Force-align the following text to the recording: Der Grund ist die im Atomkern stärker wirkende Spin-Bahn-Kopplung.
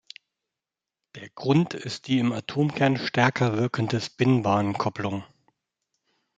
Der 1.15 1.29
Grund 1.29 1.75
ist 1.75 2.07
die 2.07 2.17
im 2.17 2.31
Atomkern 2.31 2.97
stärker 2.97 3.55
wirkende 3.55 4.01
Spin-Bahn-Kopplung. 4.01 5.23